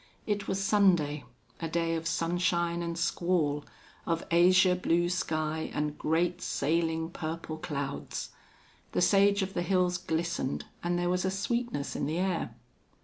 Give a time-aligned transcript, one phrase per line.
[0.25, 1.25] It was Sunday,
[1.59, 3.63] a day of sunshine and squall,
[4.07, 8.31] of azure blue sky, and great, sailing, purple clouds.
[8.93, 12.55] The sage of the hills glistened and there was a sweetness in the air.